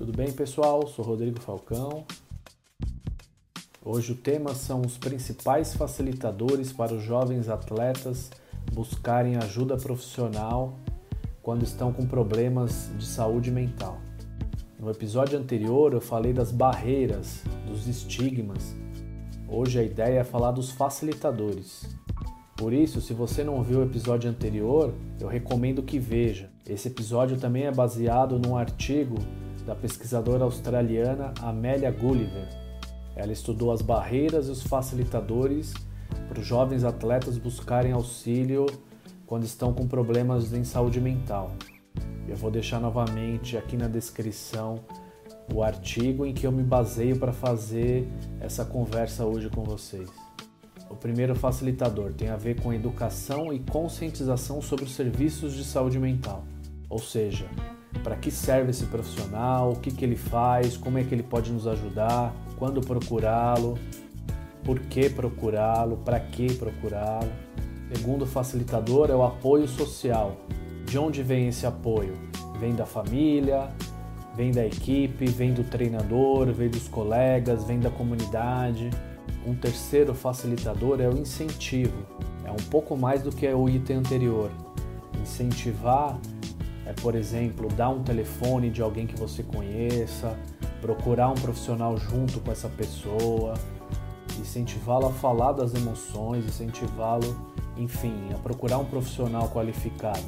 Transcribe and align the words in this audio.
Tudo 0.00 0.16
bem, 0.16 0.32
pessoal? 0.32 0.86
Sou 0.86 1.04
Rodrigo 1.04 1.38
Falcão. 1.40 2.06
Hoje 3.84 4.12
o 4.12 4.14
tema 4.14 4.54
são 4.54 4.80
os 4.80 4.96
principais 4.96 5.74
facilitadores 5.74 6.72
para 6.72 6.94
os 6.94 7.02
jovens 7.02 7.50
atletas 7.50 8.30
buscarem 8.72 9.36
ajuda 9.36 9.76
profissional 9.76 10.78
quando 11.42 11.64
estão 11.64 11.92
com 11.92 12.06
problemas 12.06 12.90
de 12.96 13.04
saúde 13.04 13.50
mental. 13.50 13.98
No 14.78 14.90
episódio 14.90 15.38
anterior 15.38 15.92
eu 15.92 16.00
falei 16.00 16.32
das 16.32 16.50
barreiras, 16.50 17.42
dos 17.66 17.86
estigmas. 17.86 18.74
Hoje 19.46 19.80
a 19.80 19.82
ideia 19.82 20.20
é 20.20 20.24
falar 20.24 20.52
dos 20.52 20.70
facilitadores. 20.70 21.84
Por 22.56 22.72
isso, 22.72 23.02
se 23.02 23.12
você 23.12 23.44
não 23.44 23.62
viu 23.62 23.80
o 23.80 23.84
episódio 23.84 24.30
anterior, 24.30 24.94
eu 25.20 25.28
recomendo 25.28 25.82
que 25.82 25.98
veja. 25.98 26.48
Esse 26.66 26.88
episódio 26.88 27.38
também 27.38 27.64
é 27.64 27.70
baseado 27.70 28.38
num 28.38 28.56
artigo 28.56 29.18
da 29.70 29.76
pesquisadora 29.76 30.42
australiana 30.42 31.32
Amélia 31.40 31.92
Gulliver. 31.92 32.48
Ela 33.14 33.30
estudou 33.30 33.70
as 33.70 33.80
barreiras 33.80 34.48
e 34.48 34.50
os 34.50 34.64
facilitadores 34.64 35.72
para 36.28 36.40
os 36.40 36.44
jovens 36.44 36.82
atletas 36.82 37.38
buscarem 37.38 37.92
auxílio 37.92 38.66
quando 39.26 39.44
estão 39.44 39.72
com 39.72 39.86
problemas 39.86 40.52
em 40.52 40.64
saúde 40.64 41.00
mental. 41.00 41.52
Eu 42.26 42.34
vou 42.36 42.50
deixar 42.50 42.80
novamente 42.80 43.56
aqui 43.56 43.76
na 43.76 43.86
descrição 43.86 44.80
o 45.54 45.62
artigo 45.62 46.26
em 46.26 46.34
que 46.34 46.48
eu 46.48 46.50
me 46.50 46.64
baseio 46.64 47.16
para 47.16 47.32
fazer 47.32 48.08
essa 48.40 48.64
conversa 48.64 49.24
hoje 49.24 49.50
com 49.50 49.62
vocês. 49.62 50.10
O 50.90 50.96
primeiro 50.96 51.36
facilitador 51.36 52.12
tem 52.12 52.28
a 52.28 52.36
ver 52.36 52.60
com 52.60 52.74
educação 52.74 53.52
e 53.52 53.60
conscientização 53.60 54.60
sobre 54.60 54.84
os 54.84 54.96
serviços 54.96 55.54
de 55.54 55.62
saúde 55.62 56.00
mental, 56.00 56.42
ou 56.90 56.98
seja, 56.98 57.46
para 58.02 58.16
que 58.16 58.30
serve 58.30 58.70
esse 58.70 58.84
profissional, 58.86 59.72
o 59.72 59.76
que, 59.76 59.90
que 59.90 60.04
ele 60.04 60.16
faz, 60.16 60.76
como 60.76 60.98
é 60.98 61.04
que 61.04 61.14
ele 61.14 61.22
pode 61.22 61.52
nos 61.52 61.66
ajudar, 61.66 62.34
quando 62.58 62.80
procurá-lo, 62.80 63.78
por 64.64 64.80
que 64.80 65.08
procurá-lo, 65.08 65.96
para 65.98 66.18
que 66.18 66.52
procurá-lo. 66.54 67.30
Segundo 67.94 68.26
facilitador 68.26 69.10
é 69.10 69.14
o 69.14 69.22
apoio 69.22 69.66
social. 69.66 70.36
De 70.84 70.98
onde 70.98 71.22
vem 71.22 71.48
esse 71.48 71.66
apoio? 71.66 72.14
Vem 72.58 72.74
da 72.74 72.86
família, 72.86 73.68
vem 74.36 74.52
da 74.52 74.64
equipe, 74.66 75.26
vem 75.26 75.52
do 75.52 75.64
treinador, 75.64 76.52
vem 76.52 76.68
dos 76.68 76.88
colegas, 76.88 77.64
vem 77.64 77.80
da 77.80 77.90
comunidade. 77.90 78.90
Um 79.46 79.54
terceiro 79.54 80.14
facilitador 80.14 81.00
é 81.00 81.08
o 81.08 81.16
incentivo. 81.16 82.06
É 82.44 82.50
um 82.50 82.68
pouco 82.70 82.96
mais 82.96 83.22
do 83.22 83.30
que 83.30 83.46
o 83.48 83.68
item 83.68 83.96
anterior. 83.96 84.50
Incentivar 85.20 86.18
é, 86.90 86.92
por 87.00 87.14
exemplo, 87.14 87.68
dar 87.68 87.88
um 87.88 88.02
telefone 88.02 88.68
de 88.68 88.82
alguém 88.82 89.06
que 89.06 89.16
você 89.16 89.44
conheça, 89.44 90.36
procurar 90.80 91.28
um 91.28 91.34
profissional 91.34 91.96
junto 91.96 92.40
com 92.40 92.50
essa 92.50 92.68
pessoa, 92.68 93.54
incentivá-lo 94.40 95.06
a 95.06 95.12
falar 95.12 95.52
das 95.52 95.72
emoções, 95.72 96.44
incentivá-lo, 96.44 97.48
enfim, 97.76 98.30
a 98.34 98.38
procurar 98.38 98.78
um 98.78 98.84
profissional 98.84 99.48
qualificado. 99.50 100.24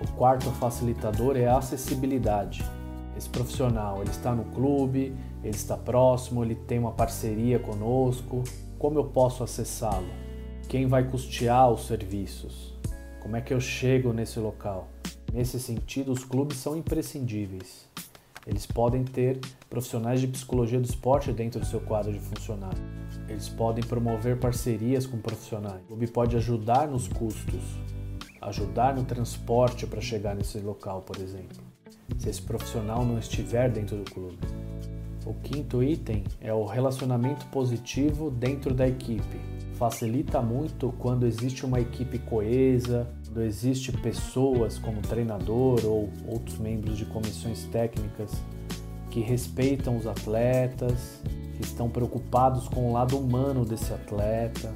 O 0.00 0.12
quarto 0.16 0.50
facilitador 0.52 1.36
é 1.36 1.46
a 1.46 1.58
acessibilidade. 1.58 2.64
Esse 3.16 3.28
profissional, 3.28 4.00
ele 4.00 4.10
está 4.10 4.34
no 4.34 4.44
clube, 4.46 5.14
ele 5.44 5.54
está 5.54 5.76
próximo, 5.76 6.42
ele 6.42 6.56
tem 6.56 6.80
uma 6.80 6.92
parceria 6.92 7.60
conosco. 7.60 8.42
Como 8.76 8.98
eu 8.98 9.04
posso 9.04 9.44
acessá-lo? 9.44 10.08
Quem 10.68 10.88
vai 10.88 11.04
custear 11.04 11.70
os 11.70 11.86
serviços? 11.86 12.74
Como 13.20 13.36
é 13.36 13.40
que 13.40 13.54
eu 13.54 13.60
chego 13.60 14.12
nesse 14.12 14.40
local? 14.40 14.88
Nesse 15.32 15.60
sentido, 15.60 16.10
os 16.10 16.24
clubes 16.24 16.58
são 16.58 16.76
imprescindíveis. 16.76 17.88
Eles 18.46 18.66
podem 18.66 19.04
ter 19.04 19.38
profissionais 19.68 20.20
de 20.20 20.26
psicologia 20.26 20.80
do 20.80 20.86
esporte 20.86 21.32
dentro 21.32 21.60
do 21.60 21.66
seu 21.66 21.80
quadro 21.80 22.12
de 22.12 22.18
funcionário. 22.18 22.82
Eles 23.28 23.48
podem 23.48 23.84
promover 23.84 24.40
parcerias 24.40 25.06
com 25.06 25.18
profissionais. 25.18 25.82
O 25.84 25.88
clube 25.88 26.06
pode 26.08 26.36
ajudar 26.36 26.88
nos 26.88 27.06
custos, 27.06 27.62
ajudar 28.40 28.94
no 28.94 29.04
transporte 29.04 29.86
para 29.86 30.00
chegar 30.00 30.34
nesse 30.34 30.58
local, 30.58 31.02
por 31.02 31.16
exemplo, 31.20 31.62
se 32.18 32.28
esse 32.28 32.42
profissional 32.42 33.04
não 33.04 33.18
estiver 33.18 33.70
dentro 33.70 33.96
do 33.96 34.10
clube. 34.10 34.38
O 35.26 35.34
quinto 35.34 35.82
item 35.82 36.24
é 36.40 36.52
o 36.52 36.64
relacionamento 36.64 37.44
positivo 37.46 38.30
dentro 38.30 38.72
da 38.72 38.88
equipe. 38.88 39.38
Facilita 39.74 40.40
muito 40.40 40.94
quando 40.98 41.26
existe 41.26 41.64
uma 41.66 41.78
equipe 41.78 42.18
coesa, 42.18 43.06
quando 43.26 43.42
existe 43.42 43.92
pessoas 43.92 44.78
como 44.78 45.02
treinador 45.02 45.80
ou 45.84 46.08
outros 46.26 46.58
membros 46.58 46.96
de 46.96 47.04
comissões 47.04 47.64
técnicas 47.64 48.32
que 49.10 49.20
respeitam 49.20 49.96
os 49.96 50.06
atletas, 50.06 51.20
que 51.56 51.62
estão 51.62 51.90
preocupados 51.90 52.68
com 52.68 52.88
o 52.88 52.92
lado 52.92 53.18
humano 53.18 53.64
desse 53.64 53.92
atleta, 53.92 54.72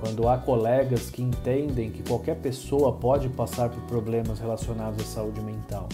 quando 0.00 0.28
há 0.28 0.38
colegas 0.38 1.10
que 1.10 1.22
entendem 1.22 1.90
que 1.90 2.02
qualquer 2.02 2.36
pessoa 2.36 2.92
pode 2.92 3.28
passar 3.28 3.68
por 3.68 3.82
problemas 3.82 4.38
relacionados 4.38 5.00
à 5.02 5.06
saúde 5.06 5.40
mental. 5.40 5.88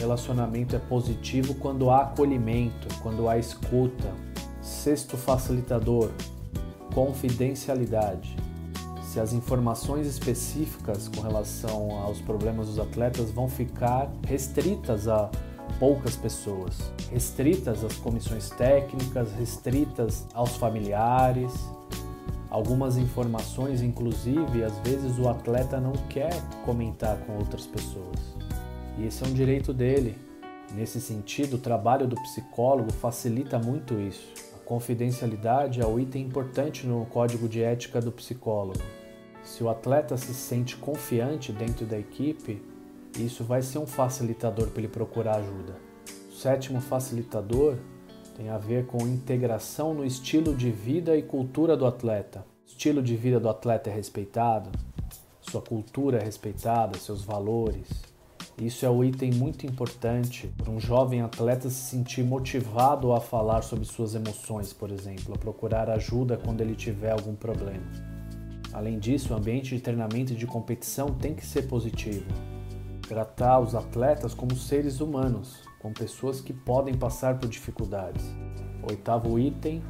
Relacionamento 0.00 0.74
é 0.74 0.78
positivo 0.78 1.54
quando 1.56 1.90
há 1.90 2.04
acolhimento, 2.04 2.88
quando 3.02 3.28
há 3.28 3.36
escuta. 3.36 4.10
Sexto 4.62 5.14
facilitador, 5.14 6.10
confidencialidade. 6.94 8.34
Se 9.02 9.20
as 9.20 9.34
informações 9.34 10.06
específicas 10.06 11.06
com 11.06 11.20
relação 11.20 11.90
aos 12.00 12.18
problemas 12.18 12.68
dos 12.68 12.78
atletas 12.78 13.30
vão 13.30 13.46
ficar 13.46 14.10
restritas 14.26 15.06
a 15.06 15.30
poucas 15.78 16.16
pessoas, 16.16 16.78
restritas 17.12 17.84
às 17.84 17.96
comissões 17.96 18.48
técnicas, 18.48 19.30
restritas 19.32 20.26
aos 20.32 20.56
familiares. 20.56 21.52
Algumas 22.48 22.96
informações, 22.96 23.82
inclusive, 23.82 24.64
às 24.64 24.78
vezes 24.78 25.18
o 25.18 25.28
atleta 25.28 25.78
não 25.78 25.92
quer 26.08 26.32
comentar 26.64 27.18
com 27.18 27.36
outras 27.36 27.66
pessoas. 27.66 28.40
E 29.00 29.06
esse 29.06 29.24
é 29.24 29.26
um 29.26 29.32
direito 29.32 29.72
dele. 29.72 30.18
Nesse 30.74 31.00
sentido, 31.00 31.54
o 31.54 31.58
trabalho 31.58 32.06
do 32.06 32.16
psicólogo 32.16 32.92
facilita 32.92 33.58
muito 33.58 33.98
isso. 33.98 34.28
A 34.54 34.58
confidencialidade 34.58 35.80
é 35.80 35.86
o 35.86 35.98
item 35.98 36.26
importante 36.26 36.86
no 36.86 37.06
código 37.06 37.48
de 37.48 37.62
ética 37.62 37.98
do 37.98 38.12
psicólogo. 38.12 38.78
Se 39.42 39.64
o 39.64 39.70
atleta 39.70 40.18
se 40.18 40.34
sente 40.34 40.76
confiante 40.76 41.50
dentro 41.50 41.86
da 41.86 41.98
equipe, 41.98 42.62
isso 43.18 43.42
vai 43.42 43.62
ser 43.62 43.78
um 43.78 43.86
facilitador 43.86 44.68
para 44.68 44.80
ele 44.80 44.88
procurar 44.88 45.36
ajuda. 45.36 45.76
O 46.28 46.34
sétimo 46.34 46.78
facilitador 46.80 47.76
tem 48.36 48.50
a 48.50 48.58
ver 48.58 48.84
com 48.84 48.98
integração 49.06 49.94
no 49.94 50.04
estilo 50.04 50.54
de 50.54 50.70
vida 50.70 51.16
e 51.16 51.22
cultura 51.22 51.74
do 51.74 51.86
atleta. 51.86 52.44
O 52.66 52.66
estilo 52.66 53.02
de 53.02 53.16
vida 53.16 53.40
do 53.40 53.48
atleta 53.48 53.88
é 53.88 53.94
respeitado, 53.94 54.70
sua 55.40 55.62
cultura 55.62 56.18
é 56.18 56.24
respeitada, 56.24 56.98
seus 56.98 57.24
valores. 57.24 58.09
Isso 58.60 58.84
é 58.84 58.90
um 58.90 59.02
item 59.02 59.32
muito 59.32 59.64
importante 59.64 60.46
para 60.58 60.70
um 60.70 60.78
jovem 60.78 61.22
atleta 61.22 61.70
se 61.70 61.82
sentir 61.82 62.22
motivado 62.22 63.10
a 63.14 63.18
falar 63.18 63.62
sobre 63.62 63.86
suas 63.86 64.14
emoções, 64.14 64.70
por 64.70 64.90
exemplo, 64.90 65.34
a 65.34 65.38
procurar 65.38 65.88
ajuda 65.88 66.36
quando 66.36 66.60
ele 66.60 66.74
tiver 66.74 67.10
algum 67.10 67.34
problema. 67.34 67.82
Além 68.70 68.98
disso, 68.98 69.32
o 69.32 69.36
ambiente 69.36 69.74
de 69.74 69.80
treinamento 69.80 70.34
e 70.34 70.36
de 70.36 70.46
competição 70.46 71.14
tem 71.14 71.34
que 71.34 71.44
ser 71.44 71.68
positivo. 71.68 72.26
Tratar 73.08 73.60
os 73.60 73.74
atletas 73.74 74.34
como 74.34 74.54
seres 74.54 75.00
humanos, 75.00 75.62
como 75.80 75.94
pessoas 75.94 76.42
que 76.42 76.52
podem 76.52 76.94
passar 76.94 77.38
por 77.38 77.48
dificuldades. 77.48 78.26
O 78.82 78.90
oitavo 78.90 79.38
item 79.38 79.82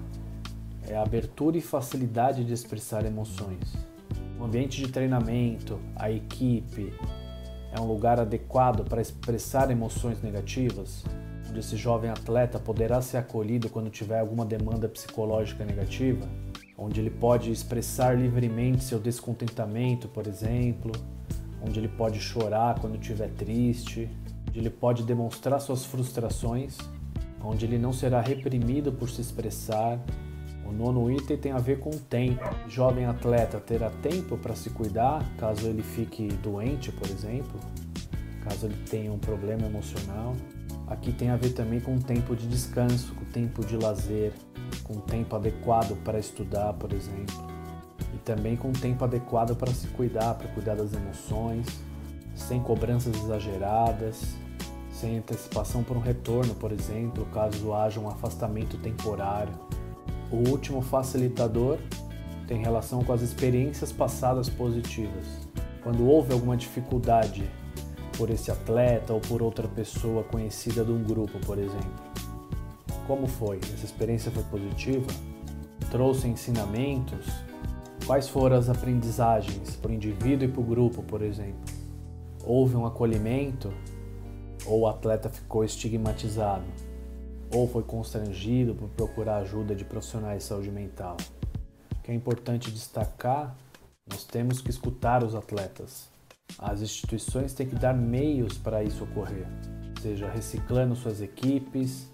é 0.87 0.95
a 0.95 1.03
abertura 1.03 1.59
e 1.59 1.61
facilidade 1.61 2.45
de 2.45 2.53
expressar 2.53 3.05
emoções. 3.05 3.75
O 4.39 4.45
ambiente 4.45 4.81
de 4.81 4.93
treinamento, 4.93 5.81
a 5.97 6.09
equipe, 6.09 6.95
é 7.73 7.81
um 7.81 7.87
lugar 7.87 8.19
adequado 8.19 8.85
para 8.89 9.01
expressar 9.01 9.71
emoções 9.71 10.21
negativas, 10.23 11.05
onde 11.49 11.59
esse 11.59 11.77
jovem 11.77 12.11
atleta 12.11 12.59
poderá 12.59 13.01
ser 13.01 13.19
acolhido 13.19 13.69
quando 13.69 13.91
tiver 13.91 14.21
alguma 14.21 14.45
demanda 14.45 14.89
psicológica 14.89 15.65
negativa, 15.65 16.27
onde 16.77 17.01
ele 17.01 17.11
pode 17.11 17.51
expressar 17.51 18.19
livremente 18.19 18.85
seu 18.85 18.99
descontentamento, 18.99 20.09
por 20.09 20.27
exemplo, 20.27 20.93
onde 21.63 21.79
ele 21.79 21.89
pode 21.89 22.19
chorar 22.21 22.81
quando 22.81 22.97
estiver 22.97 23.29
triste, 23.31 24.09
onde 24.49 24.59
ele 24.59 24.71
pode 24.71 25.03
demonstrar 25.03 25.61
suas 25.61 25.85
frustrações, 25.85 26.79
onde 27.43 27.67
ele 27.67 27.79
não 27.79 27.93
será 27.93 28.21
reprimido 28.21 28.93
por 28.93 29.09
se 29.09 29.21
expressar. 29.21 29.99
O 30.71 30.73
nono 30.73 31.11
item 31.11 31.37
tem 31.37 31.51
a 31.51 31.59
ver 31.59 31.81
com 31.81 31.91
o 31.91 31.99
tempo. 31.99 32.45
Jovem 32.69 33.05
atleta 33.05 33.59
terá 33.59 33.91
tempo 33.91 34.39
para 34.39 34.55
se 34.55 34.71
cuidar 34.71 35.25
caso 35.37 35.67
ele 35.67 35.83
fique 35.83 36.29
doente, 36.29 36.93
por 36.93 37.11
exemplo, 37.11 37.59
caso 38.45 38.67
ele 38.67 38.77
tenha 38.89 39.13
um 39.13 39.19
problema 39.19 39.67
emocional. 39.67 40.37
Aqui 40.87 41.13
tem 41.13 41.31
a 41.31 41.37
ver 41.37 41.51
também 41.51 41.81
com 41.81 41.97
o 41.97 42.01
tempo 42.01 42.37
de 42.37 42.47
descanso, 42.47 43.13
com 43.15 43.25
o 43.25 43.27
tempo 43.27 43.65
de 43.65 43.77
lazer, 43.77 44.33
com 44.85 44.95
o 44.95 45.01
tempo 45.01 45.35
adequado 45.35 45.97
para 46.05 46.21
estudar, 46.21 46.73
por 46.75 46.93
exemplo, 46.93 47.45
e 48.15 48.19
também 48.19 48.57
com 48.57 48.69
o 48.69 48.73
tempo 48.73 49.05
adequado 49.05 49.57
para 49.57 49.73
se 49.73 49.89
cuidar, 49.89 50.35
para 50.35 50.49
cuidar 50.49 50.77
das 50.77 50.93
emoções, 50.93 51.67
sem 52.35 52.61
cobranças 52.61 53.17
exageradas, 53.17 54.37
sem 54.93 55.19
antecipação 55.19 55.83
para 55.83 55.99
um 55.99 56.01
retorno, 56.01 56.55
por 56.55 56.71
exemplo, 56.71 57.25
caso 57.27 57.73
haja 57.73 57.99
um 57.99 58.09
afastamento 58.09 58.77
temporário. 58.79 59.53
O 60.31 60.49
último 60.49 60.81
facilitador 60.81 61.79
tem 62.47 62.63
relação 62.63 63.03
com 63.03 63.13
as 63.13 63.21
experiências 63.21 63.91
passadas 63.91 64.49
positivas. 64.49 65.27
Quando 65.83 66.07
houve 66.07 66.33
alguma 66.33 66.57
dificuldade 66.57 67.51
por 68.17 68.31
esse 68.31 68.51
atleta 68.51 69.13
ou 69.13 69.21
por 69.21 69.43
outra 69.43 69.67
pessoa 69.67 70.23
conhecida 70.23 70.85
de 70.85 70.93
um 70.93 71.03
grupo, 71.03 71.39
por 71.47 71.59
exemplo. 71.59 72.11
Como 73.07 73.27
foi? 73.27 73.59
Essa 73.59 73.87
experiência 73.87 74.31
foi 74.31 74.43
positiva? 74.45 75.07
Trouxe 75.91 76.29
ensinamentos? 76.29 77.27
Quais 78.07 78.29
foram 78.29 78.57
as 78.57 78.69
aprendizagens 78.69 79.75
para 79.77 79.91
o 79.91 79.95
indivíduo 79.95 80.49
e 80.49 80.53
para 80.53 80.61
o 80.61 80.65
grupo, 80.65 81.03
por 81.03 81.23
exemplo? 81.23 81.65
Houve 82.45 82.77
um 82.77 82.87
acolhimento? 82.87 83.73
Ou 84.67 84.81
o 84.81 84.87
atleta 84.87 85.29
ficou 85.29 85.65
estigmatizado? 85.65 86.67
Ou 87.53 87.67
foi 87.67 87.83
constrangido 87.83 88.75
por 88.75 88.89
procurar 88.91 89.39
ajuda 89.39 89.75
de 89.75 89.85
profissionais 89.85 90.43
de 90.43 90.49
saúde 90.49 90.71
mental? 90.71 91.17
O 91.99 92.03
que 92.03 92.13
é 92.13 92.15
importante 92.15 92.71
destacar, 92.71 93.57
nós 94.09 94.25
temos 94.25 94.61
que 94.61 94.71
escutar 94.71 95.25
os 95.25 95.35
atletas, 95.35 96.09
as 96.59 96.81
instituições 96.81 97.53
têm 97.53 97.67
que 97.67 97.75
dar 97.75 97.95
meios 97.95 98.57
para 98.57 98.83
isso 98.83 99.05
ocorrer, 99.05 99.47
seja 100.01 100.31
reciclando 100.31 100.95
suas 100.95 101.21
equipes, 101.21 102.09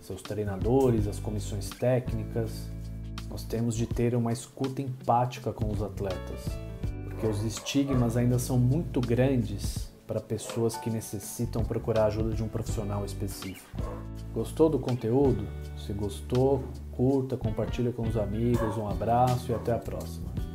seus 0.00 0.22
treinadores, 0.22 1.06
as 1.06 1.18
comissões 1.18 1.68
técnicas. 1.70 2.50
Nós 3.28 3.42
temos 3.42 3.76
de 3.76 3.86
ter 3.86 4.14
uma 4.14 4.32
escuta 4.32 4.80
empática 4.80 5.52
com 5.52 5.70
os 5.70 5.82
atletas, 5.82 6.44
porque 7.04 7.26
os 7.26 7.42
estigmas 7.42 8.16
ainda 8.16 8.38
são 8.38 8.58
muito 8.58 9.00
grandes 9.00 9.90
para 10.06 10.20
pessoas 10.20 10.76
que 10.76 10.88
necessitam 10.88 11.64
procurar 11.64 12.04
a 12.04 12.06
ajuda 12.06 12.34
de 12.34 12.42
um 12.42 12.48
profissional 12.48 13.04
específico. 13.04 13.82
Gostou 14.32 14.68
do 14.68 14.78
conteúdo? 14.78 15.46
Se 15.76 15.92
gostou, 15.92 16.64
curta, 16.92 17.36
compartilha 17.36 17.92
com 17.92 18.02
os 18.02 18.16
amigos. 18.16 18.76
Um 18.76 18.88
abraço 18.88 19.50
e 19.50 19.54
até 19.54 19.72
a 19.72 19.78
próxima. 19.78 20.45